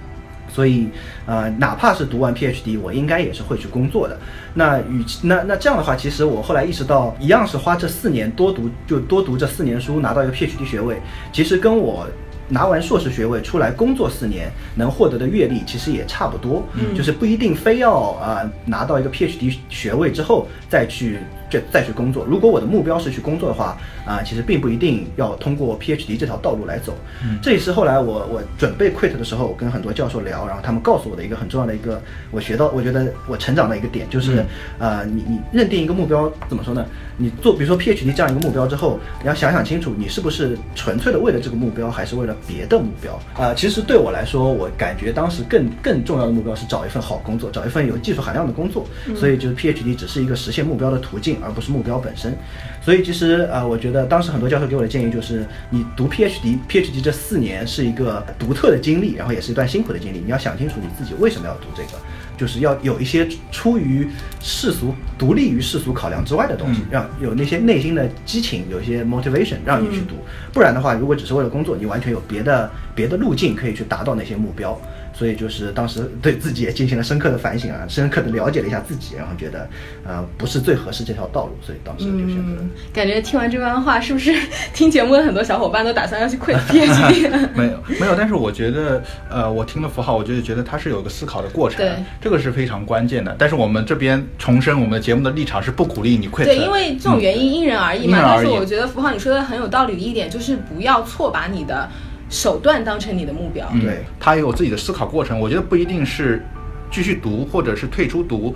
[0.57, 0.89] 所以，
[1.27, 4.17] 呃，哪怕是读完 PhD，我应该也是会去工作的。
[4.55, 10.99] 那与其那那这样的话，其实我后来意识到，一样是花这四年多读，就多读这四年书，拿到一个 PhD 学位，
[11.31, 12.07] 其实跟我
[12.49, 16.63] 拿完硕士学位出来工作四年能获得的阅历，其实也差不多。
[16.73, 21.19] 嗯，就是不一定非要啊拿到一个 PhD 学位之后再去。
[21.49, 26.93] 这再去工作，如果我的目标是去工作的话，啊，其实并不一定要通过 PhD 这条道路来走。
[27.41, 34.43] 这也是后来我我准备 quit 的时候，我跟很多教授聊，然后他们告诉我的一个很重要的一个我学到，我觉得我成长的一个点就是，
[34.77, 36.85] 呃，你你认定一个目标怎么说呢？
[37.17, 43.19] 你做比如说 PhD 这样一个目标之后，你要想想清楚，你是不是纯粹的为了这个目标，还是为了别的目标？
[43.37, 48.85] 啊，其实对我来说，我感觉当时更更重要的目标是找一份好工作，找一份有技术含量的工作。
[49.15, 51.37] 所以就是 PhD 只是一个实现目标的途径。
[51.43, 52.35] 而不是目标本身，
[52.81, 60.19] 所以其实啊，我觉得当时很多教授给我的建议就是，你读 PhD，PhD 这四年是一个独特的经历，然后也是一段辛苦的经历。
[60.19, 61.99] 你要想清楚你自己为什么要读这个，
[62.37, 64.07] 就是要有一些出于
[64.39, 70.15] 世俗、独立于世俗考量之外的东西，让有那些内心的激情，有一些 motivation 让你去读。
[70.53, 74.79] 不然的话，如果只是为了工作，你完全有别的别的路径可以去达到那些目标。
[75.17, 79.67] 所以就是当时对自己也进行了深刻的反省啊，深刻的了解了一下自己，然后觉得，
[80.05, 82.63] 呃，不是最合适这条道路，所以当时就选择。
[82.93, 84.31] 感觉听完这番话，是不是
[84.75, 87.29] 听节目的很多小伙伴都打算要去 quit PhD？
[87.55, 88.15] 没有，没有。
[88.15, 93.35] 但是我觉得，呃，我听了符号，我觉得觉得他是有个思考的过程，对，这个是非常关键的。
[93.39, 96.45] 但是我们这边重申，我们的节目的立场是不鼓励你 quit。
[96.45, 98.19] 对，因为这种原因因人而异嘛。
[98.21, 101.89] 但是我觉得符号你说的很有道理的一点，就是不要错把你的。
[102.29, 105.39] 手段当成你的目标，对他也有自己的思考过程。
[105.39, 106.45] 我觉得不一定是
[106.91, 108.55] 继续读或者是退出读，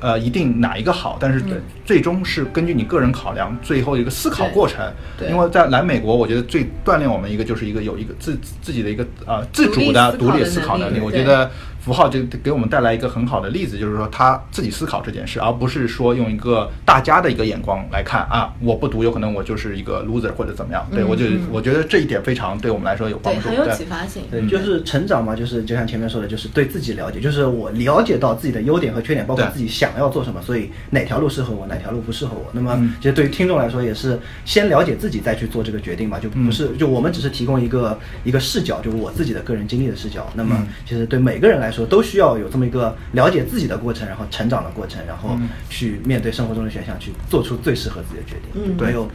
[0.00, 1.42] 呃，一定哪一个好，但是
[1.84, 4.80] 最终是根据你个人考量，最后一个思考过程。
[5.18, 11.00] 对，因为在来美国，我觉得最锻炼我们一个就是一个有一个自自己的一个呃自主的独立思考能力。
[11.00, 11.50] 我觉得。
[11.84, 20.86] 符号就给我们带来一个很好的例子，就是说他自己思考这件事，而不是说用一个大家的一个眼光来看啊，我不读有可能我就是一个 loser 或者怎么样。
[20.92, 24.22] 对我就我觉得这一点非常对我们来说有帮助，很有启发性。
[24.30, 32.48] 对，就是成长嘛，就是就像前面说的，就是对自己了解，就是我了解到自己的优点和缺点，包括自己想要做什么，所以哪条路适合我，哪条路不适合我。
[32.52, 40.30] 那么其实对于听众来说，也是先了解自己再去做这个决定嘛，就不是就我们只是提供一个一个视角，就是我自己的个人经历的视角。
[40.34, 42.48] 那么其实对每个人来说都需要有。
[42.52, 45.30] 这么一个了解自己的过程，然后成长的过程，然后
[45.70, 48.62] 去面对生活中的选项，去做出最适合自己的决定。
[48.62, 49.08] 嗯没有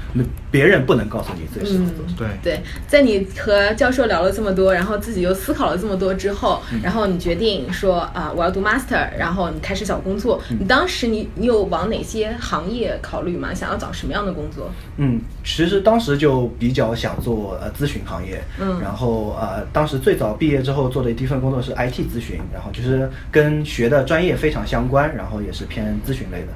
[0.49, 2.03] 别人不能告诉你最适合做。
[2.17, 10.41] 对对，在你和教授聊了这么多，然后自己又思考了这么多之后，然后你决定说啊，我要读 master，然后你开始找工作。
[10.59, 13.53] 你当时你你有往哪些行业考虑吗？
[13.53, 14.71] 想要找什么样的工作？
[14.97, 18.41] 嗯，其实当时就比较想做呃咨询行业。
[18.59, 23.09] 嗯，然后呃，当时最早毕业之后做的第一份工作是 IT 咨询，然后就是。
[23.31, 26.47] 跟学的专业非常相关，然后也是偏咨询类的，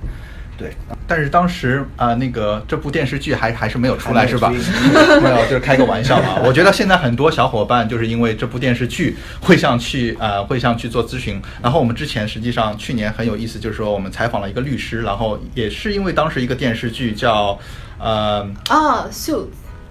[0.57, 0.71] 对。
[1.07, 4.49] 但是当时啊，那个这部电视剧还还是没有出来，是吧？
[5.21, 6.41] 没有，就是开个玩笑嘛。
[6.43, 11.41] 我觉得现在很多小伙伴就是因为这部电视剧会想去呃，会想去做咨询。
[11.61, 17.57] 然后我们之前实际上去年很有意思，就是说我们采访了一个律师，然后也是因为当时一个电视剧叫
[17.99, 19.47] 呃啊秀。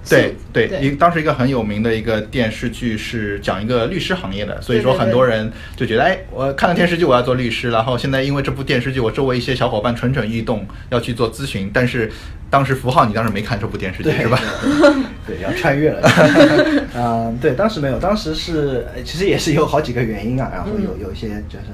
[0.08, 7.70] 对对，一当时一个很有名的一个电视剧是讲一个律师行业的，所以说很多人就觉得，哎，我看了电视剧，我要做律师。
[7.70, 12.10] 然后现在因为这部电视剧，我周围一些小伙伴蠢蠢欲动要去做咨询，但是
[12.48, 14.40] 当时符号你当时没看这部电视剧是吧？
[15.26, 16.10] 对，要穿越了。
[16.96, 21.66] 嗯，对，当时没有，当时是其实也是有好几个原因啊，然后有有一些就是。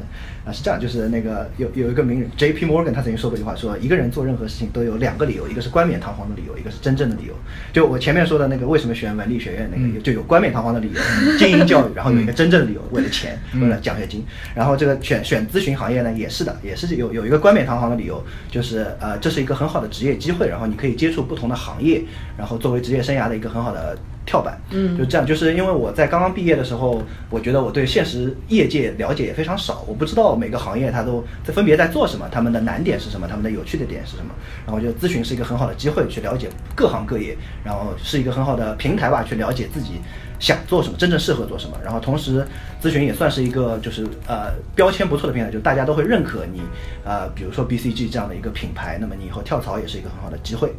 [0.46, 2.66] 啊，是这样，就是那个有有一个名人 J.P.
[2.66, 7.34] Morgan，他曾经说过一句话，说一个人做任何事情都有两个理由，一个是冠冕堂皇的理由，一个是真正的理由。
[7.72, 14.24] 就我前面说的那个为什么选文理学院那个，就有冠冕堂皇的理由，精英教育，然后有一个真正的理由，为了钱，为了奖学金。
[14.54, 22.04] 然后这个选选咨询行业呢，也是的，也是有有一个冠冕堂皇的理由，就是呃，这是一个很好的职业机会，然后你可以接触不同的行业，
[22.38, 23.98] 然后作为职业生涯的一个很好的。
[24.26, 34.34] 跳板，嗯，就这样，就是因为我在刚刚毕业的时候，我觉得我对现实业界了解也非常少，我不知道每个行业它都在分别在做什么，他们的难点是什么，他们的有趣的点是什么。
[34.66, 40.00] 然后我觉得咨询是一个很好的机会，去了解各行各业，然后是一个很好的平台吧，去了解自己
[40.40, 41.78] 想做什么，真正适合做什么。
[41.84, 42.44] 然后同时，
[42.82, 46.60] 咨询也算是一个就是呃标签不错的平台，就大家都会认可你，
[47.04, 50.72] 呃，比如说 BCG 这样的一个品牌，那么你以后跳槽也是一个很好的机会。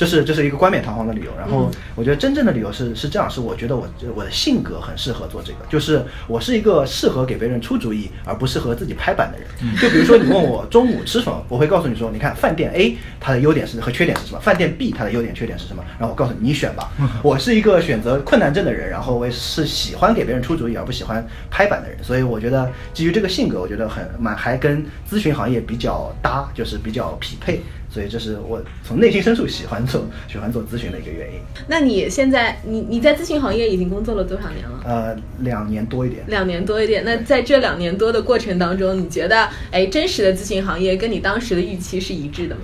[0.00, 9.46] 这是这是一个冠冕堂皇的理由，然后我觉得真正的理由是是这样，是我觉得我我的性格很适合做这个，就是我是一个适合给别人出主意而不适合自己拍板的人。
[9.76, 16.90] 就比如说你问我中午吃什么，我会告诉你说，你看饭店 A 它的优点是和缺点是什么，饭店 B 它的优点缺点是什么，然后我告诉你你选吧。
[17.22, 27.60] 我是一个选择困难症的人，然后我也是喜欢给别人出主意而不喜欢拍板的人，所以我觉得基于这个性格，我觉得很蛮还跟咨询行业比较搭，就是比较匹配。
[27.92, 31.40] 所以这是我从内心深处喜欢做喜欢做咨询的一个原因。
[31.66, 34.80] 那你现在你你在咨询行业已经工作了多少年了？
[34.84, 36.22] 呃，两年多一点。
[36.28, 37.04] 两年多一点。
[37.04, 42.62] 那在这两年多的过程当中，你觉得哎，真实的咨询行业跟你当时的预期是一致的吗？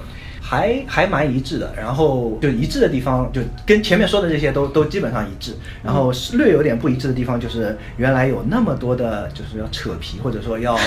[0.49, 10.79] 还还蛮一致的，然后就一致的地方就跟前面说的这些都都基本上一致，然后略有点不一致的地方就是原来有那么多的就是要扯皮或者说要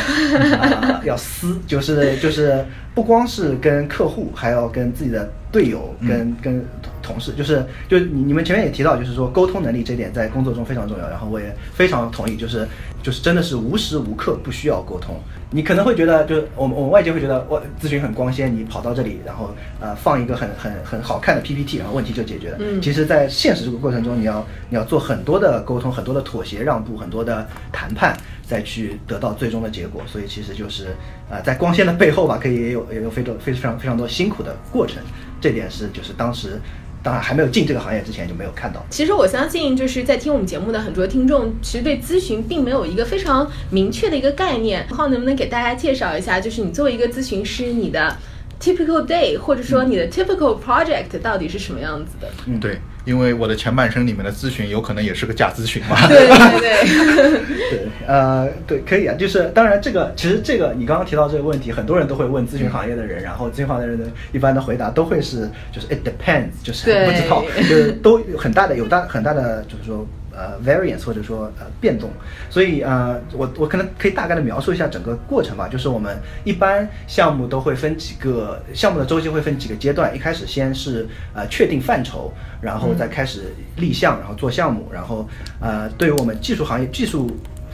[1.03, 6.65] 要撕，就是就是不光是跟客户，还要跟自己的队友跟跟
[7.01, 12.65] 同事，就是就你你们前面也提到，就是说沟通能力这点在工作中非常重要，然后我也非常同意，就是
[13.01, 15.15] 就是真的是无时无刻不需要沟通。
[15.51, 22.57] 你可能会觉得，就是我们我们外界会觉得，我咨询很光鲜，你跑到这里，然后呃放一个很很很好看的 PPT，然后问题就解决了。
[22.59, 30.03] 嗯，其实，在现实这个过程中，你要你要做很多的沟通，很多的妥协让步，很多的谈判，再去得到最终的结果。
[30.05, 30.95] 所以，其实就是
[31.31, 35.01] 呃在光鲜的背后吧，可以也有也有非常非常非常多辛苦的过程。
[35.41, 36.61] 这点是就是当时。
[37.01, 38.85] 当然，还没有进这个行业之前就没有看到。
[38.89, 44.85] 其实我相信，就是在听我们节目的很多听众，其实对咨询并没有一个非常明确的一个概念。
[44.89, 48.17] 然后，能不能给大家介绍一下，就是你作为一个咨询师，你的
[48.59, 52.27] typical day，或者说你的 typical project 到底是什么样子的？
[52.45, 52.79] 嗯，对。
[53.05, 55.95] 因为我的前半生里面的咨询有可能也是个假咨询嘛。
[56.07, 57.39] 对 对对，
[57.71, 59.15] 对，呃，对，可以啊。
[59.17, 70.05] 就是当然，这个其实这个你刚刚提到这个问题，很多人都会问咨询行业的人，然后咨询行业的人一般的回答都会是就是 it depends，就是不知道，就是都有很大的有大很大的就是说。
[70.39, 72.09] 呃，variance 或者说呃变动，
[72.49, 75.67] 所以呃，我我可能可以大概的描述一下整个过程吧。
[75.67, 85.27] 就是我们一般项目都会分几个项目的周期会分几个阶段，一开始先是呃确定范畴，然后再开始立项，然后做项目，然后
[85.59, 87.29] 呃，对于我们技术行业技术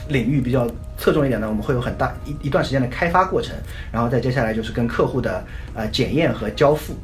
[0.09, 3.55] 领域比较侧重一点呢，我们会有很大一一段时间的开发过程，
[3.91, 5.43] 然后再接下来就是跟客户的
[5.75, 6.95] 呃检验和交付。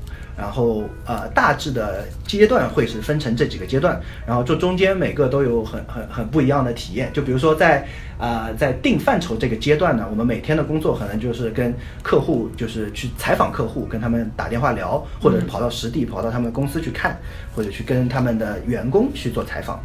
[0.42, 7.12] 然后呃，大致的阶段会是分成这几个阶段，然后这中间每个都有很很很不一样的体验。
[7.14, 17.16] 就比如说在呃在定范畴这个阶段呢，我们每天的工作可能就是跟客户就是去采访客户，跟他们打电话聊，或者是跑到实地跑到他们公司去看，
[17.56, 19.80] 或者去跟他们的员工去做采访。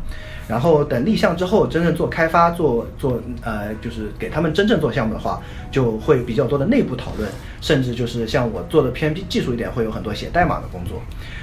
[0.49, 7.29] 然后等立项之后，真正做开发做做呃就是给他们真正做项目的话，就会比较多的内部讨论。
[7.61, 11.03] 甚至就是像我做的偏技术一点，会有很多写代码的工作，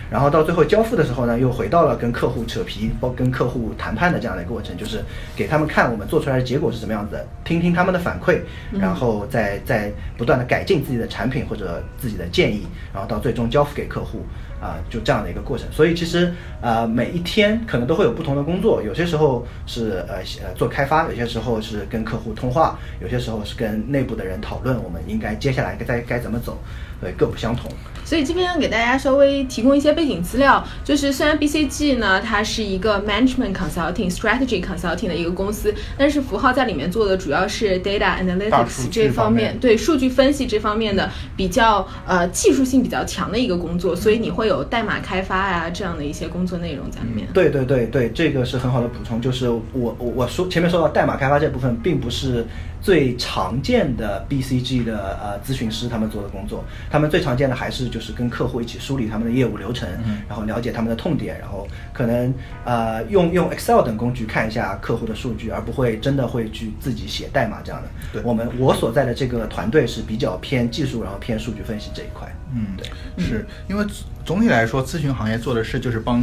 [0.09, 5.03] 然后到最后交付的时候呢，又回到了跟客户扯皮、包跟客户谈判的这样的一个过程，就是
[5.35, 8.39] 给他们看我们做出来的结果是什么样子的，听听他们的反馈，
[8.79, 14.21] 然后再再不断的改进自己的产品或者自己的建议，然后到最终交付给客户。
[14.63, 26.57] 啊，就这样的一个过程，所以其实呃每一天可能都会有不同的工作，有些时候是呃呃做开发，有些时候是跟客户通话，有些时候是跟内部的人讨论，我们应该接下来该该怎么走，
[27.01, 27.69] 对，各不相同。
[28.05, 47.27] 所以这边要给大家稍微提供一些背景资料，就是虽然 BCG 呢它是一个 management consulting strategy consulting 的一个公司，但是符号在里面做的主要是 data analytics 这方面，对数据分析这方面的比较呃技术性比较强的一个工作，所以你会有有代码开发呀这样的一些工作内容在里面。
[47.33, 52.45] 对对对对，这个是很好的补充，就是我我我说前面说到代码开发这部分并不是。
[52.83, 59.87] 最常见的 BCG 的呃咨询师他们做的工作，他们最常见的还是就是跟客户一起梳理他们的业务流程，
[60.27, 62.33] 然后了解他们的痛点，然后可能
[62.65, 67.87] 呃用用 Excel 等工具看一下客户的数据，而不会真的会去自己写代码这样的。
[68.11, 72.29] 对，我们我所在的这个团队是比较偏技术，然后偏数据分析这一块。
[72.53, 73.85] 嗯，对，是因为
[74.25, 76.21] 总体来说，咨询行业做的事就是帮。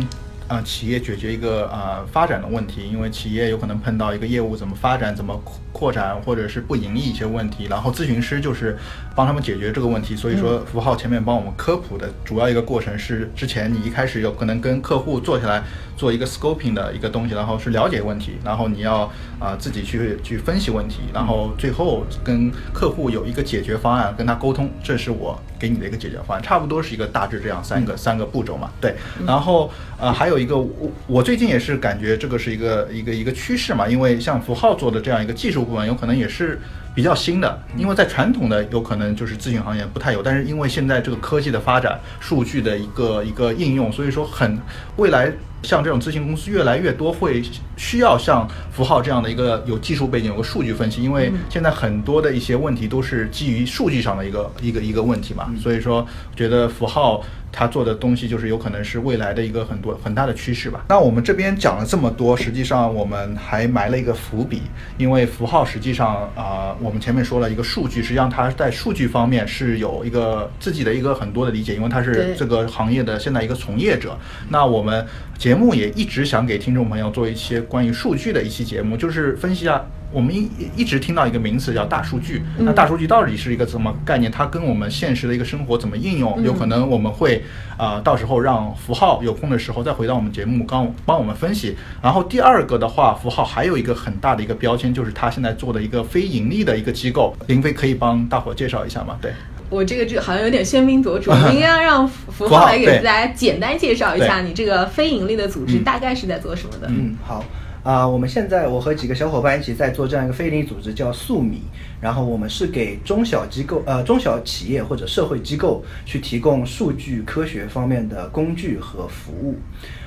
[0.50, 8.76] 啊，企业解决一个呃发展的问题，因为企业有可能碰到一个业务怎么发展、怎么扩展，或者是不盈利一些问题，然后咨询师就是
[9.14, 10.16] 帮他们解决这个问题。
[10.16, 15.62] 所以说，符号前面帮我们科普的主要一个过程是，之前你一开始有可能跟客户坐下来
[15.96, 19.08] 做一个 scoping 的一个东西，然后是了解问题，然后你要
[19.38, 28.68] 啊自己去去分析问题，然后最后跟客户有一个解决方案，跟他沟通，这是我给你的一个解决方案，差不多是一个大致这样三个三个步骤嘛。
[28.80, 30.40] 对，然后呃还有。
[30.40, 36.58] 一个我我最近也是感觉这个是一个一个一个趋势嘛，因为像符号做的这样一个技术部门，有可能也是
[36.94, 44.58] 比较新的，因为在传统的有可能就是咨询行业不太有，但是因为现在这个科技的发展，数据的一个一个应用，所以说很
[44.96, 45.30] 未来
[45.62, 47.42] 像这种咨询公司越来越多会
[47.76, 57.22] 需要像符号这样的一个有技术背景、有个数据分析，因为现在很多的一些问题都是基于数据上的一个一个一个问题嘛，所以说觉得符号。
[57.52, 60.84] 它做的东西就是有可能是未来的一个很多很大的趋势吧。
[60.88, 64.62] 那我们这边讲了这么多，实际上我们还埋了一个伏笔，
[64.96, 74.16] 因为符号实际上啊，我们前面说了一个数据，实际上它在数据方面是有一个自己的一个很多的理解，因为它是这个行业的现在一个从业者。
[74.48, 75.04] 那我们
[75.50, 79.84] 节目也一直想给听众朋友做一些关于数据的一期节目，就是分析一下。
[80.12, 84.30] 我们一一直听到一个名词叫大数据，那大数据到底是一个什么概念？
[84.30, 86.42] 它跟我们现实的一个生活怎么应用？
[86.42, 87.44] 有可能我们会
[87.76, 91.76] 啊，到时候让符号有空的时候再回到我们节目，刚帮我们分析。
[92.02, 97.32] 然后第二个的话，符号还有一个很大的一个标签，就是他现在做的一个非盈利的一个机构。
[97.46, 99.16] 林飞可以帮大伙介绍一下吗？
[99.22, 99.32] 对，
[99.70, 106.88] 我这个就好像有点喧宾夺主， 应该要让符号来给大家简单介绍一下，你这个非盈利的组织大概是在做什么的？
[106.90, 107.42] 嗯，好。
[107.82, 111.62] 啊，我们现在我和几个小伙伴一起在做这样一个非营利组织，叫素米。
[111.98, 119.56] 然后我们是给中小机构、呃中小企业或者社会机构去提供数据科学方面的工具和服务。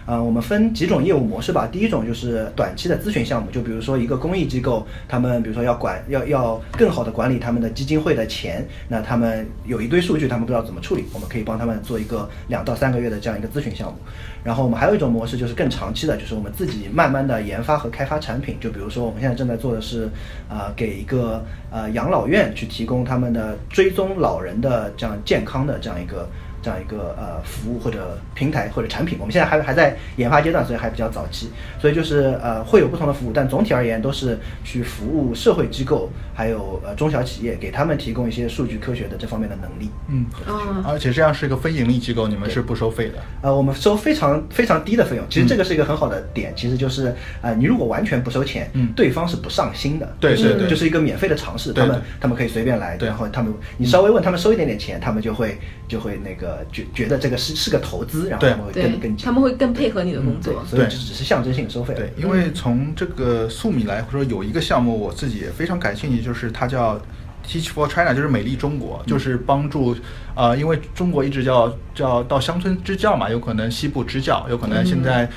[0.05, 1.67] 啊，我们分几种业务模式吧。
[1.71, 13.97] 第一种就是短期的咨询项目，就比如说一个公益机构，他们比如说要管要要更好的管理他们的基金会的钱，那他们有一堆数据，他们不知道怎么处理，我们可以帮他们做一个两到三个月的这样一个咨询项目。
[14.43, 18.57] 然后我们还有一种模式就是更长期的，就是我们自己慢慢的研发和开发产品。
[18.59, 20.09] 就比如说我们现在正在做的是，
[20.49, 21.41] 啊，给一个
[21.71, 26.27] 呃养老院去提供他们的追踪老人的这样健康的这样一个。
[26.63, 31.49] 这样一个呃服务或者平台或者产品，我们现在还还在研发阶段，所以还比较早期，
[31.79, 39.91] 所以就是呃会有不同的服务，但总体而言都是去服务社会机构，还有呃中小企业，给他们提供一些数据科学的这方面的能力。
[40.07, 40.25] 嗯，
[40.85, 43.15] 而且这样是一个非盈利机构，你们是不收费的？
[43.41, 55.57] 呃，我们收非常非常低的费用，其实这个是一个很好的点，其实就是呃你如果完全不收钱，嗯，对方是不上心的，对对对，就是一个免费的尝试，他们他们可以随便来，然后他们你稍微问他们收一点点钱，他们就会
[55.89, 56.52] 就会那个。
[56.71, 61.93] 觉觉得这个是是个投资，然后他们会更更他们会更配合你的工作，所以只是象征性收费。
[61.93, 66.99] 对，因为从这个素米来说，有一个项目我自己也非常感兴趣，就是它叫
[67.47, 69.95] Teach for China，就是美丽中国，就是帮助
[70.35, 75.29] 啊，因为中国一直叫叫到乡村支教嘛，有可能西部支教，有可能现在。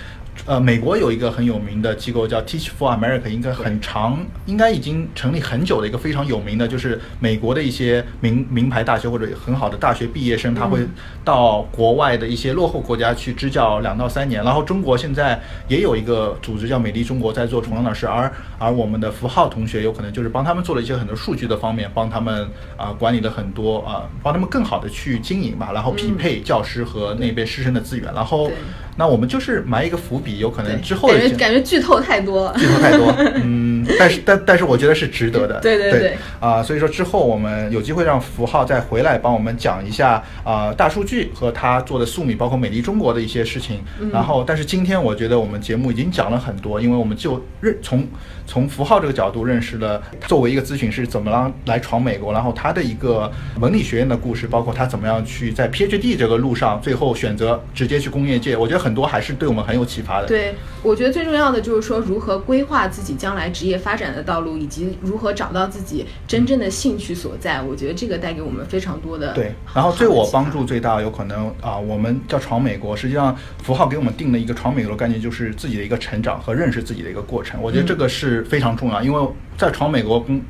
[0.45, 10.87] 呃，美国有一个很有名的机构叫 Teach for America，应该很长，应该已经成立很久的一个非常有名的，就是美国的一些名名牌大学或者很好的大学毕业生，他会
[11.25, 14.45] 到国外的一些落后国家去支教两到三年。
[14.45, 28.49] 然后中国现在也有一个组织叫美丽中国，在做同样的事，而而我们的符号同学有可能就是帮他们做了一些很多数据的方面，帮他们啊管理了很多啊，帮他们更好的去经营吧，然后匹配教师和那边师生的资源，然后。
[28.97, 43.81] 那我们就是埋一个伏笔，有可能之后感觉感觉剧透太多，剧透太多，嗯， 但是但但是我觉得是值得的，对对对，啊，所以说之后我们有机会让符号再回来帮我们讲一下啊大数据和他做的素米，包括美丽中国的一些事情，
[44.11, 48.07] 然后但是今天我觉得我们节目已经讲了很多，因为我们就认从
[48.47, 53.31] 从符号这个角度认识了作为一个咨询师怎么样来闯美国，然后他的一个
[53.61, 58.86] 文理学院的故事，包括他怎么样去在 PhD 这个路上最后选择直接去工业界，我觉得。
[58.87, 60.29] 很多还是对我们很有启发的。
[60.29, 67.61] 对，我觉得最重要的就是说，如何规划自己将来职业发展的道路，以及如何找到自己真正的兴趣所在。
[67.61, 69.53] 我觉得这个带给我们非常多的对。
[69.75, 77.61] 然后对我帮助最大，有可能啊，我们叫闯美国，实际上符号给我们定了一个闯美国的概念，就是自己的一个成长和认识自己的一个过程。
[77.61, 79.29] 我觉得这个是非常重要，因为
[79.59, 80.41] 在闯美国公。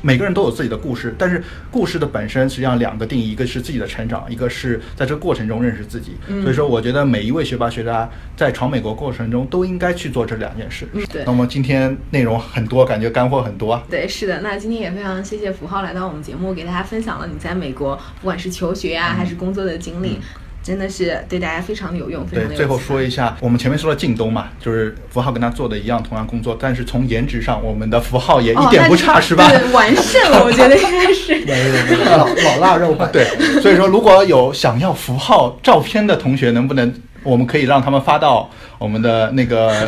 [0.00, 6.12] 每个人都有自己的故事，但是故事的本身实际上两个定义，一个是自己的成长，一个是在这个过程中认识自己。
[6.42, 10.86] 所以说，我觉得每一位学霸学渣在闯美国过程中都应该去做这两件事。
[10.92, 11.24] 嗯，对。
[11.24, 13.82] 那么今天内容很多，感觉干货很多。
[13.90, 14.40] 对，是的。
[14.40, 20.18] 那今天也非常谢谢符号来到我们节目，给大家分享了你在美国不管是求学呀还是工作的经历。
[20.62, 22.56] 真的是对大家非常的有用，非常对。
[22.56, 29.48] 最后说一下，我们前面说了靳东嘛，就是符号跟他做的一样，同样工作，但是从颜值上，我们的符号也一点不差，是吧？
[29.48, 31.42] 对，完胜了，我觉得应该是。
[32.16, 33.08] 老老腊肉吧。
[33.12, 33.24] 对，
[33.60, 38.48] 所以说如果有想要符号照片的同学，能不能我们可以让他们发到
[38.78, 39.86] 我们的那个。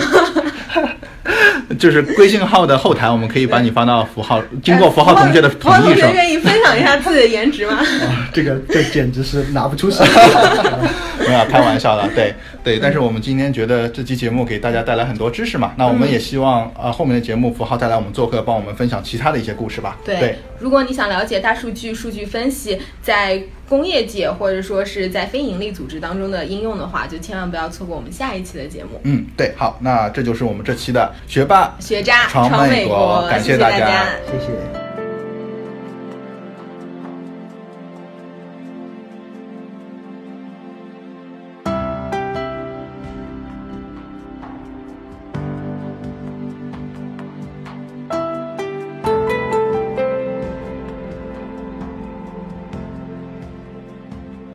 [1.79, 6.11] 就是微信号的后台，我们可以把你发到符号，经过符号同学的同意，是吧？
[6.13, 7.79] 愿意分享一下自己的颜值吗？
[8.07, 10.05] 啊， 这个这简直是拿不出手。
[11.27, 12.79] 没有开玩笑了，对 对。
[12.79, 19.97] 但是我们今天觉得这期节目给大家带来很多知识嘛，那我们也希望啊后面的节目符号再来我们做客，帮我们分享其他的一些故事吧。
[20.05, 29.01] 对，如果你想了解大数据、数据分析在工业界或者说是在非盈利组织当中的应用的话，就千万不要错过我们下一期的节目。
[29.05, 31.75] 嗯，对，好，那这就是我们这期的学霸。
[31.81, 34.84] 学渣闯美国，感谢大家，谢谢。